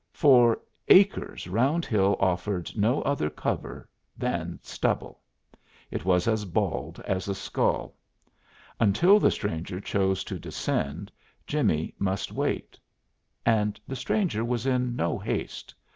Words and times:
For 0.13 0.59
acres 0.87 1.45
Round 1.47 1.85
Hill 1.85 2.17
offered 2.19 2.75
no 2.75 3.03
other 3.03 3.29
cover 3.29 3.87
than 4.17 4.57
stubble. 4.63 5.19
It 5.91 6.05
was 6.05 6.27
as 6.27 6.43
bald 6.43 6.99
as 7.01 7.27
a 7.27 7.35
skull. 7.35 7.93
Until 8.79 9.19
the 9.19 9.29
stranger 9.29 9.79
chose 9.79 10.23
to 10.23 10.39
descend, 10.39 11.11
Jimmie 11.45 11.93
must 11.99 12.31
wait. 12.31 12.79
And 13.45 13.79
the 13.87 13.95
stranger 13.95 14.43
was 14.43 14.65
in 14.65 14.95
no 14.95 15.19
haste. 15.19 15.71